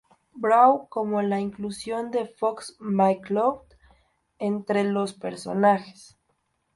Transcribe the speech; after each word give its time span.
Brawl, 0.33 0.87
como 0.89 1.21
la 1.21 1.39
inclusión 1.39 2.09
de 2.09 2.25
Fox 2.25 2.75
McCloud 2.79 3.59
entre 4.39 4.83
los 4.83 5.13
personajes. 5.13 6.17